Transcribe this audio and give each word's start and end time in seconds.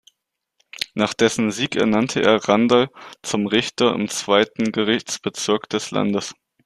Nach 0.95 1.13
dessen 1.13 1.51
Sieg 1.51 1.75
ernannte 1.75 2.23
er 2.23 2.43
Randall 2.47 2.89
zum 3.21 3.45
Richter 3.45 3.93
im 3.93 4.07
zweiten 4.07 4.71
Gerichtsbezirk 4.71 5.69
des 5.69 5.91
Landes. 5.91 6.33